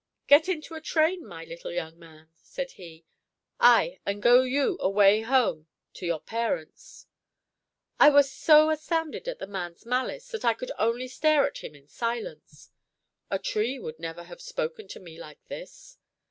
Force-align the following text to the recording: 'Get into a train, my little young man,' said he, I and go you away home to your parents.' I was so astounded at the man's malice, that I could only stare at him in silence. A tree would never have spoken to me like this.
'Get 0.25 0.49
into 0.49 0.73
a 0.73 0.81
train, 0.81 1.23
my 1.27 1.43
little 1.45 1.71
young 1.71 1.99
man,' 1.99 2.31
said 2.41 2.71
he, 2.71 3.05
I 3.59 3.99
and 4.03 4.19
go 4.19 4.41
you 4.41 4.79
away 4.79 5.21
home 5.21 5.67
to 5.93 6.07
your 6.07 6.19
parents.' 6.19 7.05
I 7.99 8.09
was 8.09 8.31
so 8.33 8.71
astounded 8.71 9.27
at 9.27 9.37
the 9.37 9.45
man's 9.45 9.85
malice, 9.85 10.27
that 10.29 10.43
I 10.43 10.55
could 10.55 10.71
only 10.79 11.07
stare 11.07 11.45
at 11.45 11.59
him 11.59 11.75
in 11.75 11.87
silence. 11.87 12.71
A 13.29 13.37
tree 13.37 13.77
would 13.77 13.99
never 13.99 14.23
have 14.23 14.41
spoken 14.41 14.87
to 14.87 14.99
me 14.99 15.19
like 15.19 15.37
this. 15.49 15.99